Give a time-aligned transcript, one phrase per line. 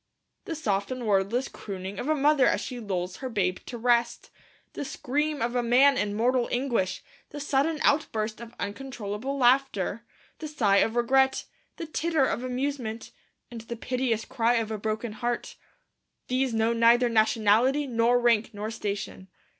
[0.45, 4.31] The soft and wordless crooning of a mother as she lulls her babe to rest;
[4.73, 10.03] the scream of a man in mortal anguish; the sudden outburst of uncontrollable laughter;
[10.39, 11.45] the sigh of regret;
[11.77, 13.11] the titter of amusement;
[13.51, 15.55] and the piteous cry of a broken heart,
[16.29, 19.27] these know neither nationality nor rank nor station.